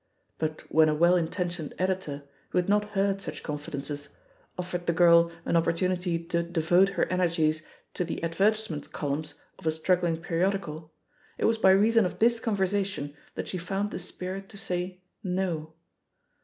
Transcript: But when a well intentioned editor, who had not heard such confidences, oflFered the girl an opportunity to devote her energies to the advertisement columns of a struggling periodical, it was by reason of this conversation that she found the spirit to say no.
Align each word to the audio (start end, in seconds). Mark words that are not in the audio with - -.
But 0.39 0.61
when 0.67 0.89
a 0.89 0.95
well 0.95 1.15
intentioned 1.15 1.75
editor, 1.77 2.23
who 2.49 2.57
had 2.57 2.67
not 2.67 2.93
heard 2.95 3.21
such 3.21 3.43
confidences, 3.43 4.09
oflFered 4.57 4.87
the 4.87 4.93
girl 4.93 5.31
an 5.45 5.55
opportunity 5.55 6.17
to 6.23 6.41
devote 6.41 6.89
her 6.97 7.05
energies 7.09 7.61
to 7.93 8.03
the 8.03 8.23
advertisement 8.23 8.91
columns 8.93 9.35
of 9.59 9.67
a 9.67 9.71
struggling 9.71 10.17
periodical, 10.17 10.91
it 11.37 11.45
was 11.45 11.59
by 11.59 11.69
reason 11.69 12.03
of 12.07 12.17
this 12.17 12.39
conversation 12.39 13.13
that 13.35 13.47
she 13.47 13.59
found 13.59 13.91
the 13.91 13.99
spirit 13.99 14.49
to 14.49 14.57
say 14.57 15.03
no. 15.23 15.73